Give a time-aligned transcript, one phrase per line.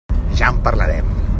[0.39, 1.21] Ja en parlarem.